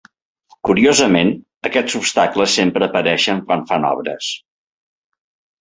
Curiosament, 0.69 1.29
aquests 1.69 1.97
obstacles 2.01 2.55
sempre 2.61 2.87
apareixen 2.87 3.45
quan 3.51 3.65
fan 3.73 3.87
obres. 3.93 4.31